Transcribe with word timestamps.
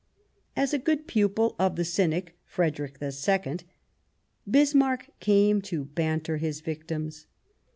As 0.55 0.73
a 0.73 0.79
good 0.79 1.05
pupil 1.05 1.55
of 1.59 1.75
the 1.75 1.85
Cynic, 1.85 2.35
Frederick 2.43 2.97
II, 2.99 3.57
Bismarck 4.49 5.09
came 5.19 5.61
to 5.61 5.85
banter 5.85 6.37
his 6.37 6.59
victims. 6.61 7.27